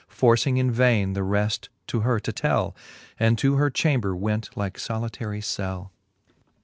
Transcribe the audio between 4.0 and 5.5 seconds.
went like folitary